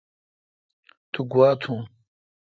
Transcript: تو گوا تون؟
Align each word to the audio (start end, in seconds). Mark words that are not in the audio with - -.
تو 1.11 1.19
گوا 1.31 1.49
تون؟ 1.61 1.81